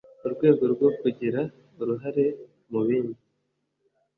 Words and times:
mu 0.21 0.27
rwego 0.33 0.63
rwo 0.73 0.89
kugira 0.99 1.39
uruhare 1.81 2.25
mubindi 2.71 3.21